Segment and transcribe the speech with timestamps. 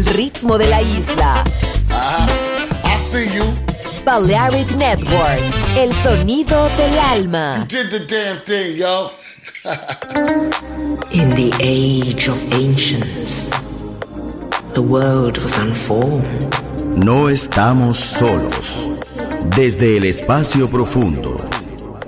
[0.00, 1.44] el ritmo de la isla.
[2.84, 3.44] I see you.
[4.04, 5.40] Balearic Network,
[5.76, 7.66] el sonido del alma.
[7.68, 9.10] Did the damn thing, yo.
[11.12, 13.50] In the age of ancients,
[14.72, 16.54] the world was unformed.
[16.96, 18.88] No estamos solos.
[19.54, 21.38] Desde el espacio profundo,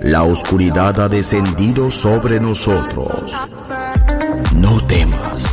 [0.01, 3.39] la oscuridad ha descendido sobre nosotros.
[4.55, 5.52] No temas.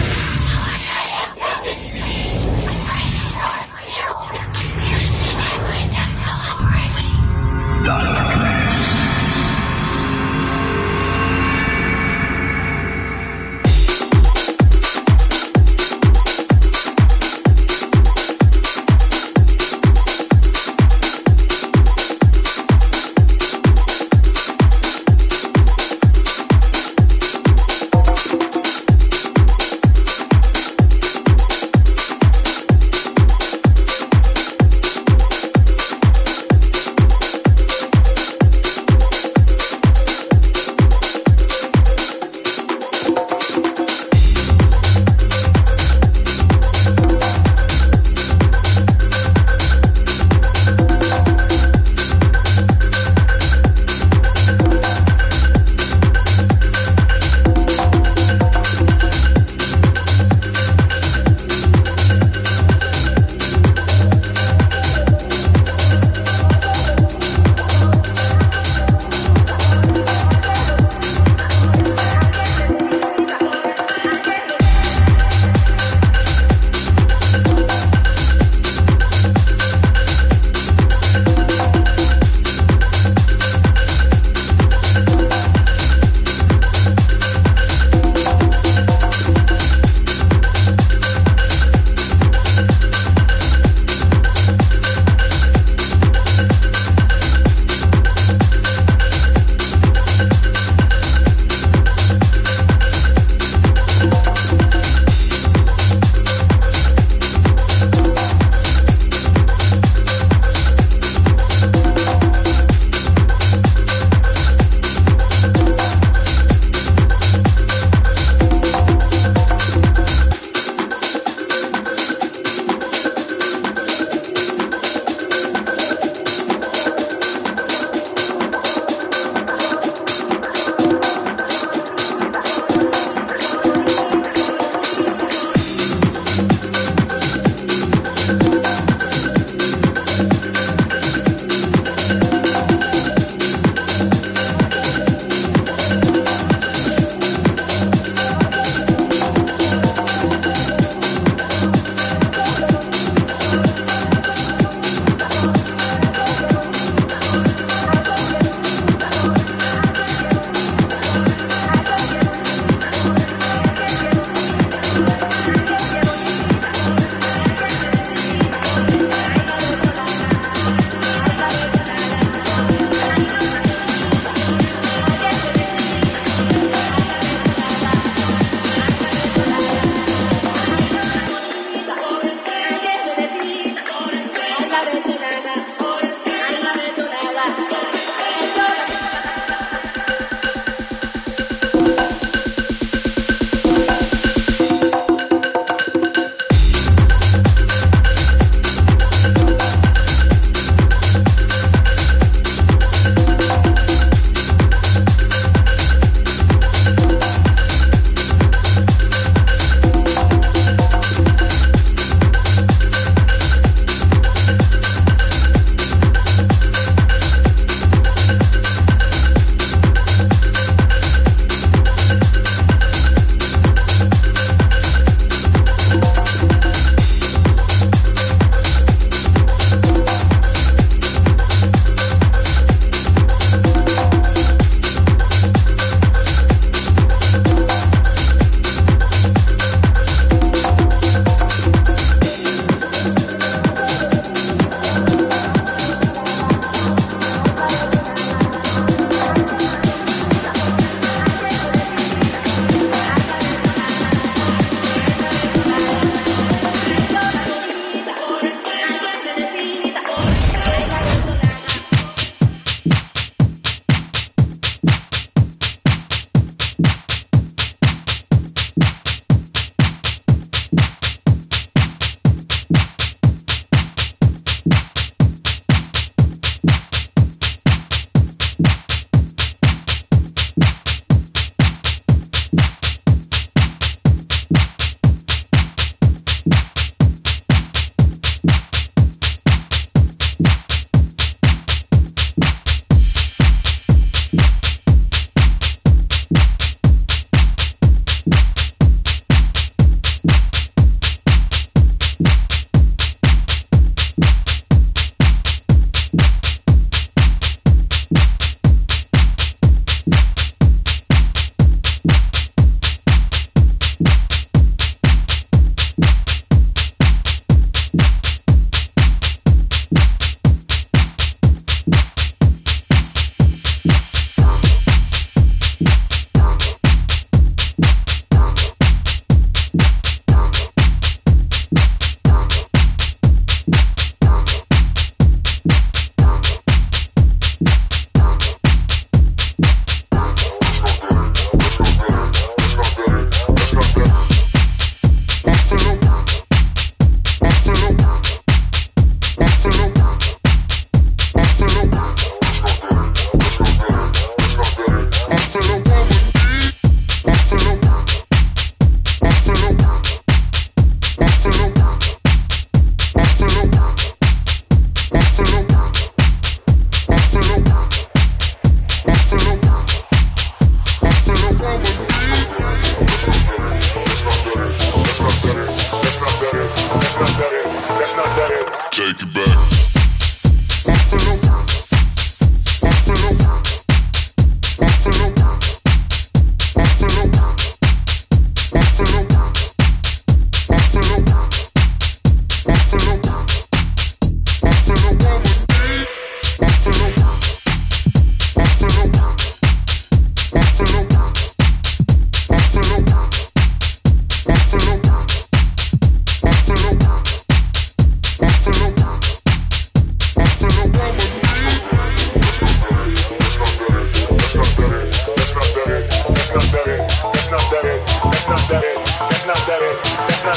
[184.83, 185.30] 在都进来。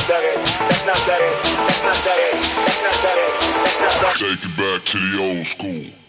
[0.05, 0.13] Take
[4.45, 6.04] it back to the old school.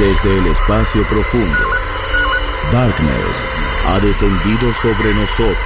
[0.00, 1.58] Desde el espacio profundo,
[2.72, 3.46] Darkness
[3.86, 5.56] ha descendido sobre nosotros.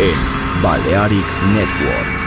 [0.00, 2.21] En Balearic Network.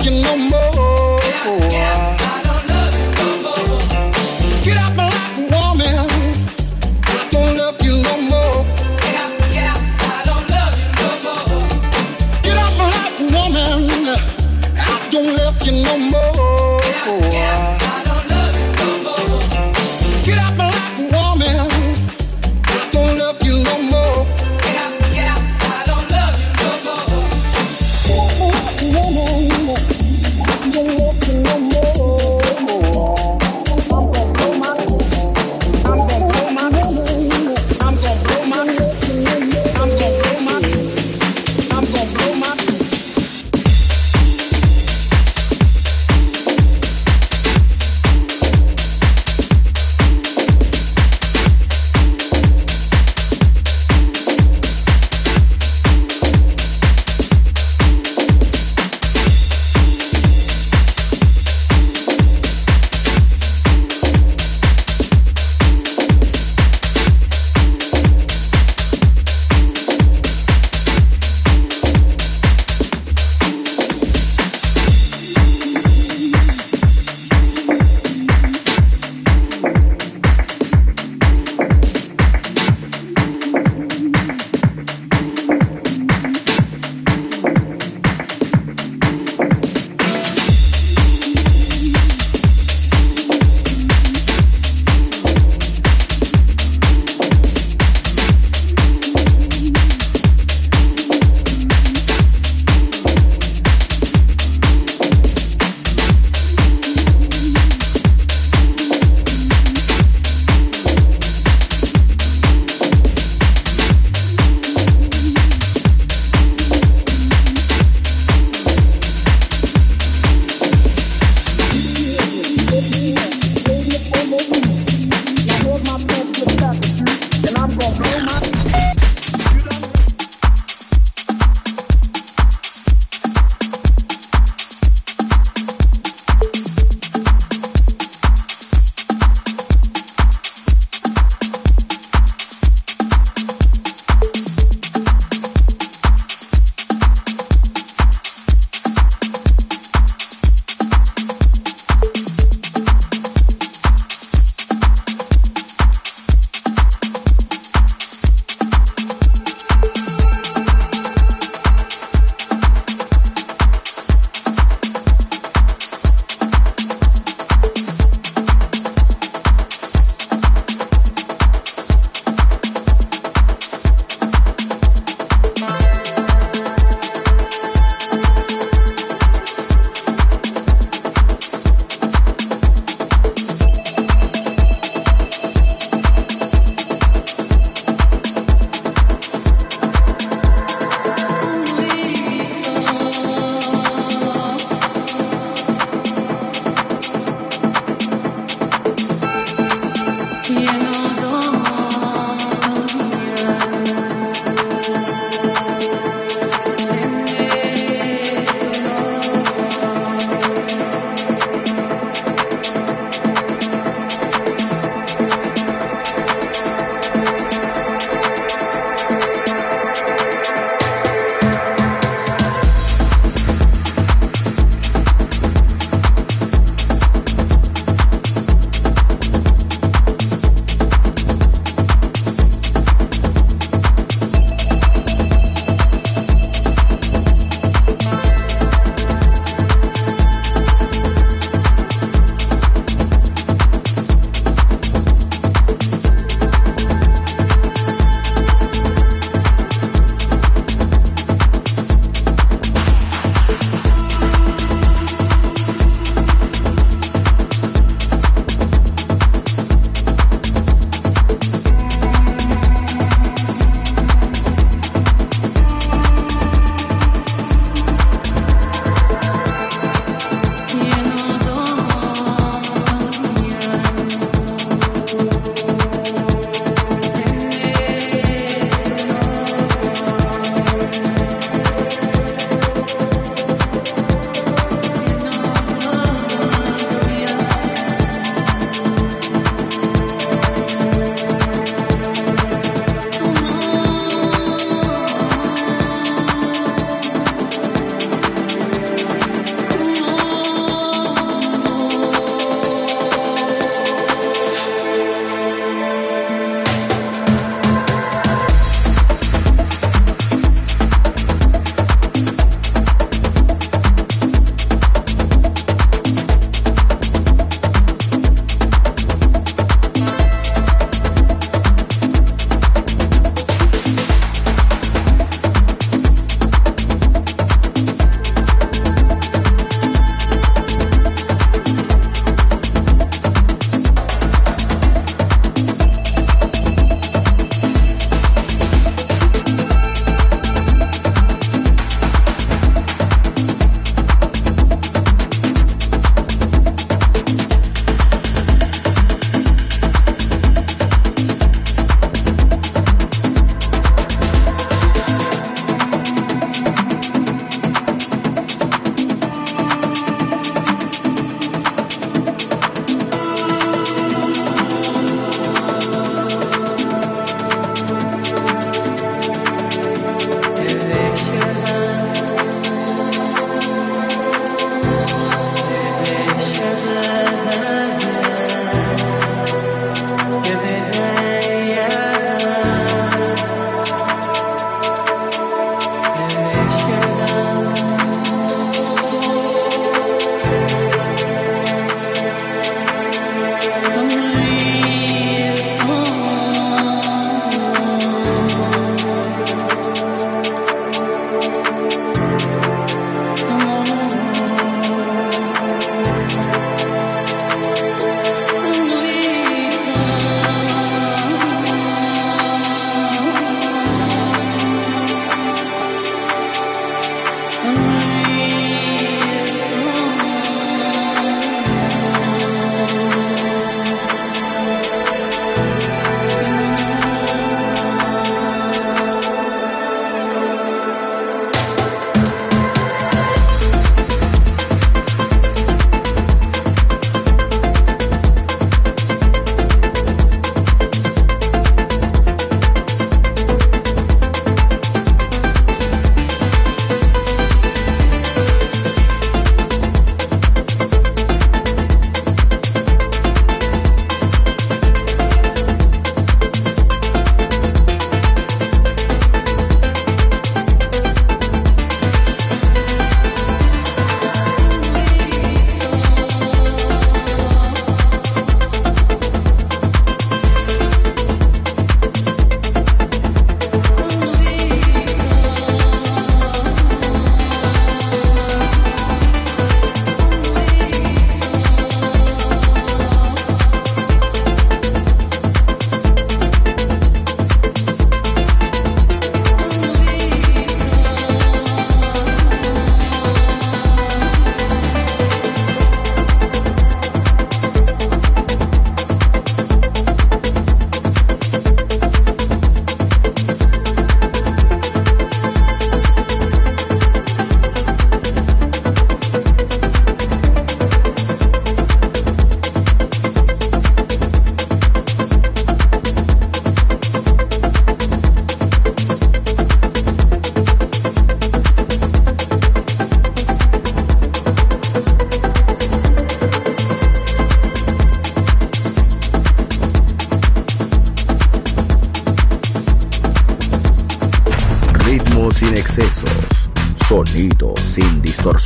[0.00, 2.01] No more.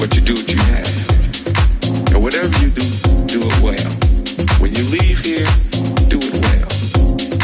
[0.00, 2.14] what you do what you have.
[2.14, 2.80] And whatever you do,
[3.26, 3.90] do it well.
[4.58, 5.44] When you leave here,
[6.08, 6.66] do it well.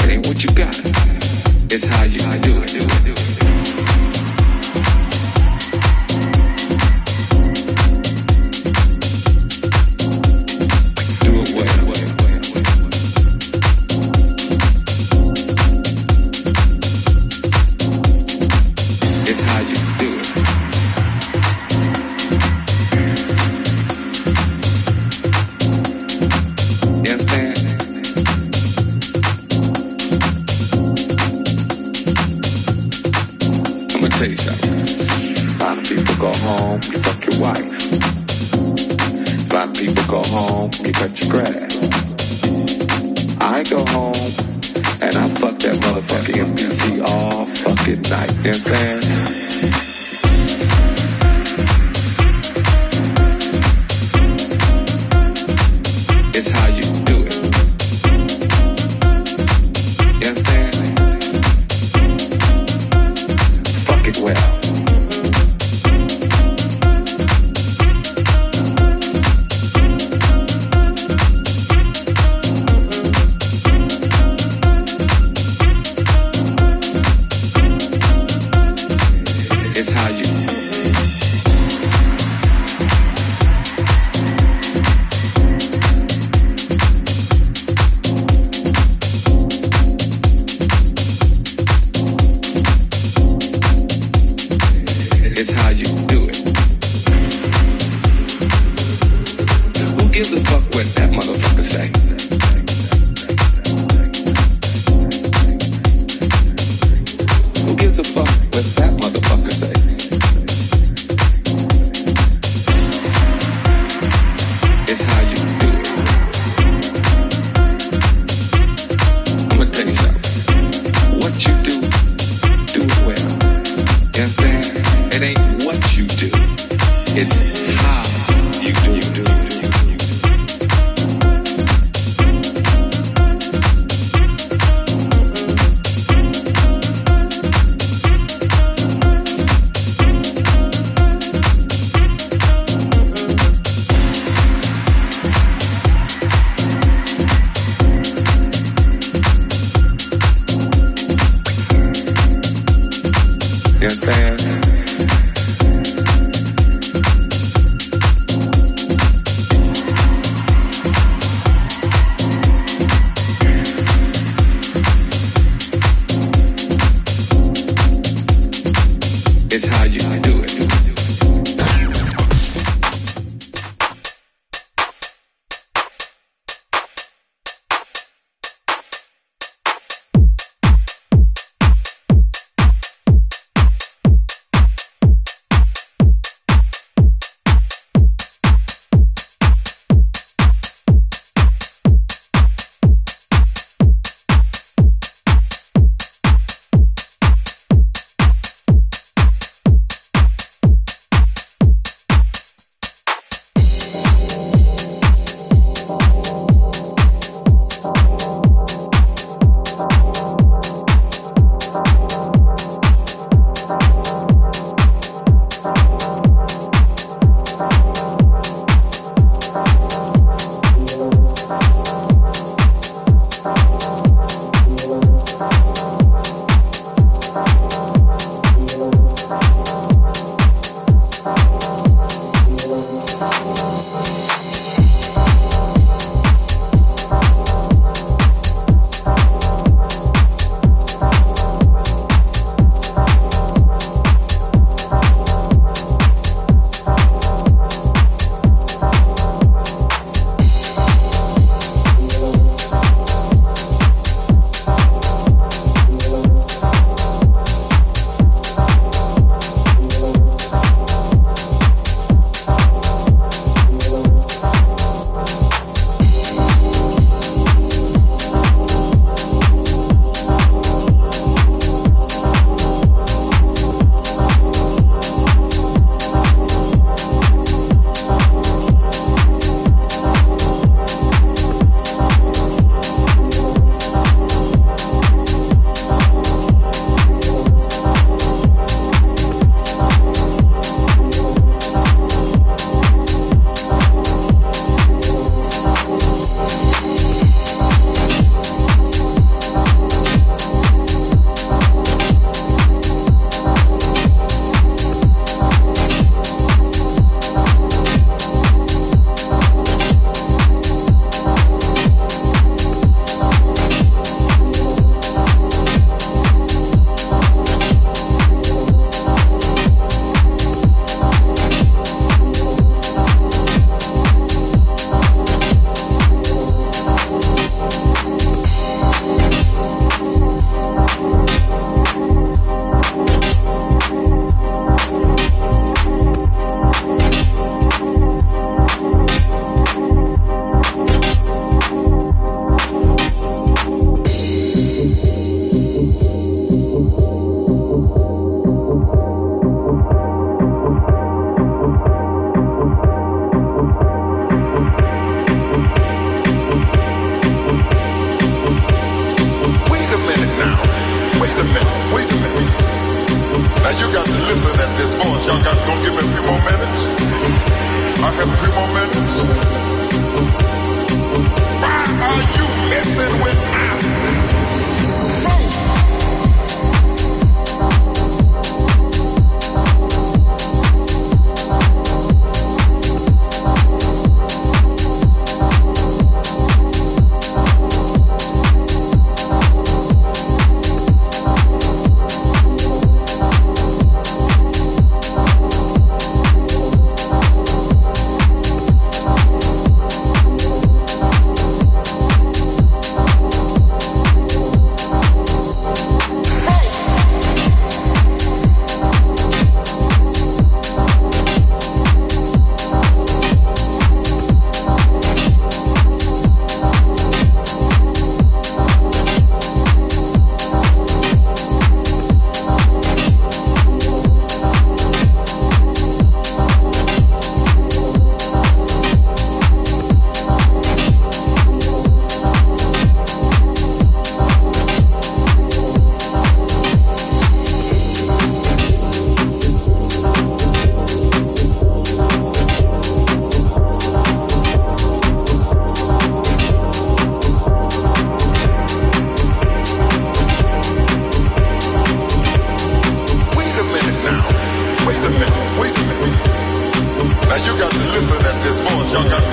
[0.04, 0.74] It ain't what you got,
[1.70, 2.72] it's how you do it.
[2.72, 3.15] Do it, do it.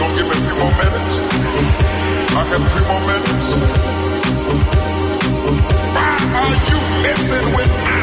[0.03, 1.15] Don't give me a few more minutes.
[2.35, 3.47] I have a few more minutes.
[5.95, 8.02] Why are you messing with me?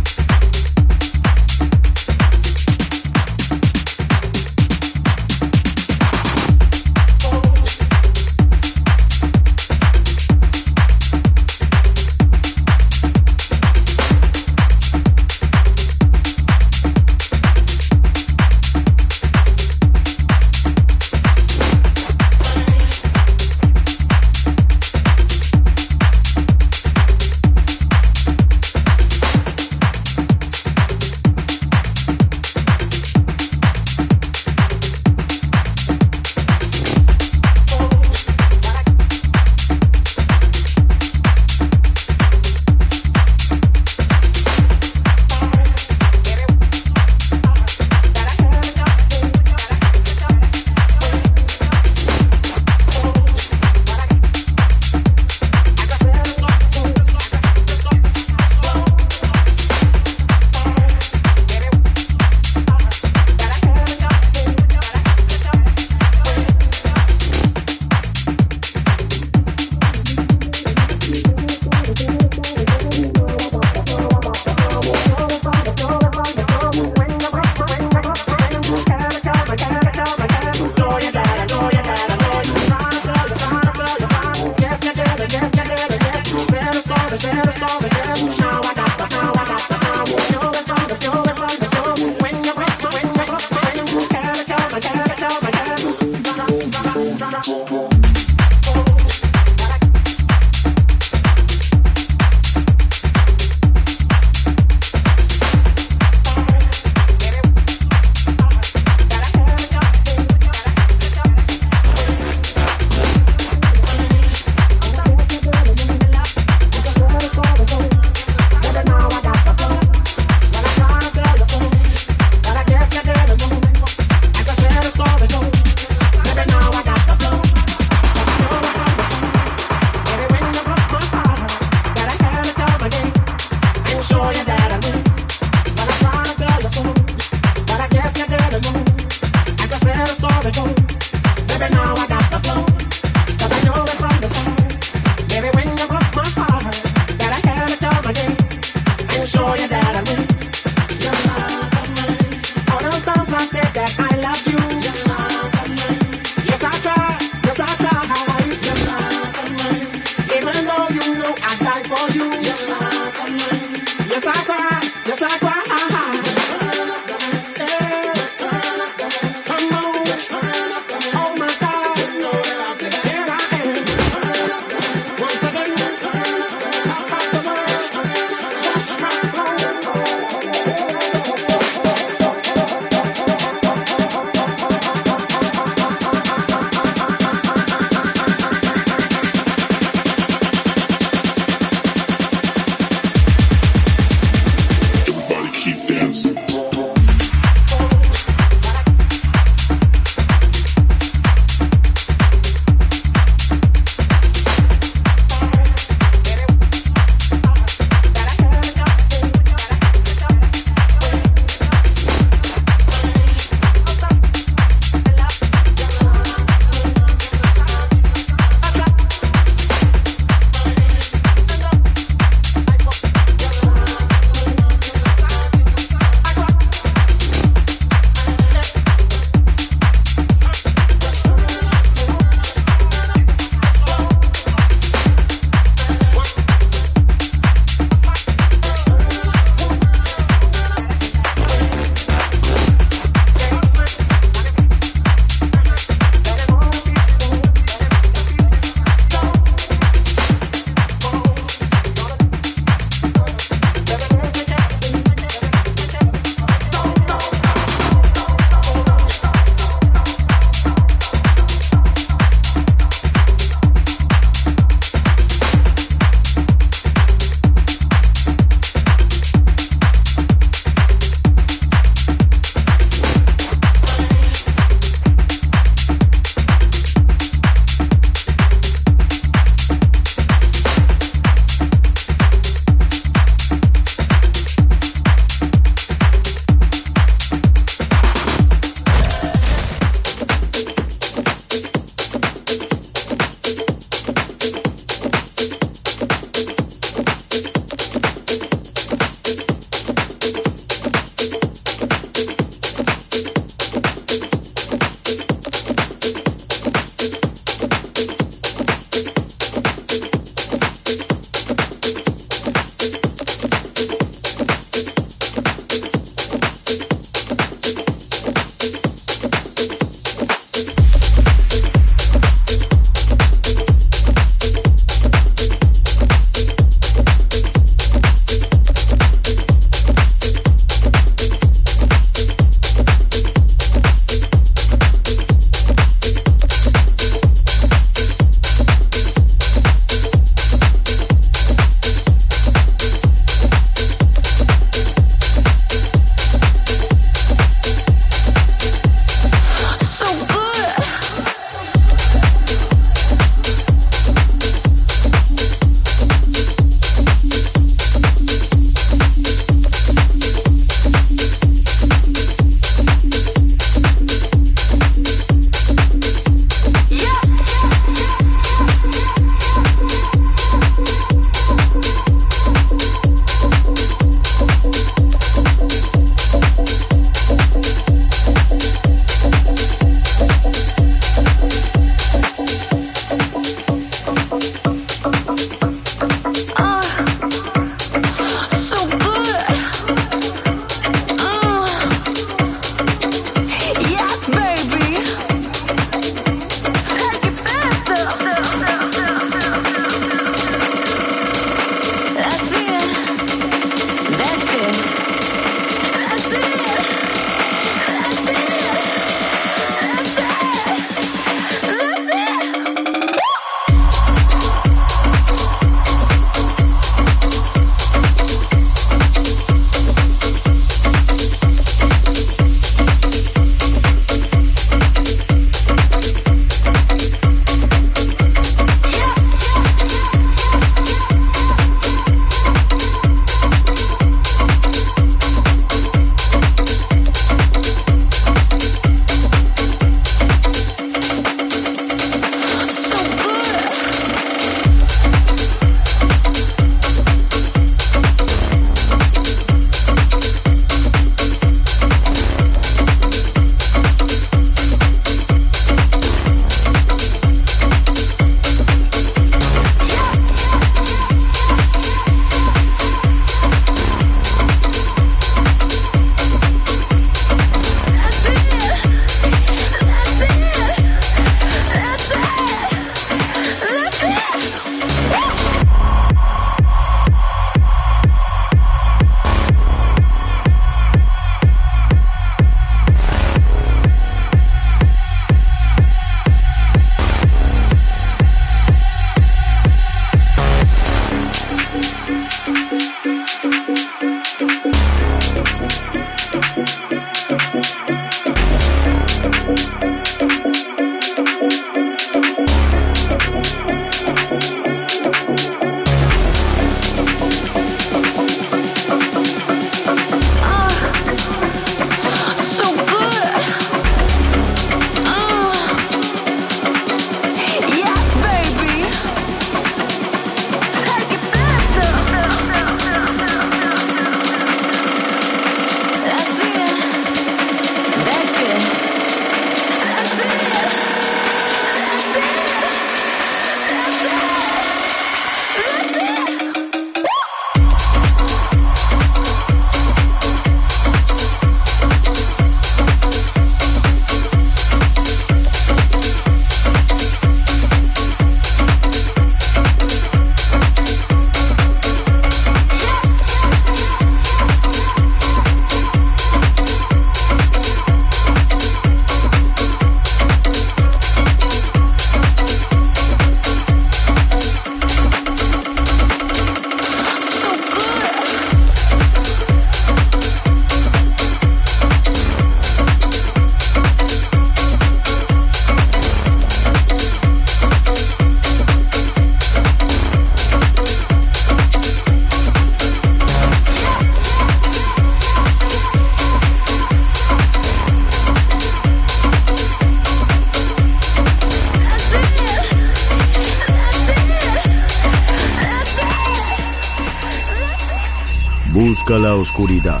[598.86, 600.00] Busca la oscuridad.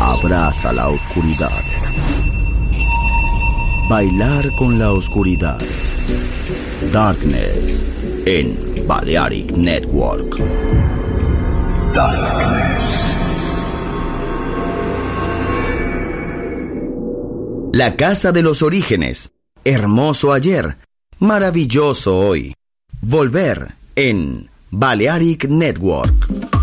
[0.00, 1.62] Abraza la oscuridad.
[3.90, 5.60] Bailar con la oscuridad.
[6.90, 7.84] Darkness
[8.24, 10.38] en Balearic Network.
[11.92, 13.14] Darkness.
[17.74, 19.32] La Casa de los Orígenes.
[19.64, 20.78] Hermoso ayer.
[21.18, 22.54] Maravilloso hoy.
[23.02, 26.59] Volver en Balearic Network.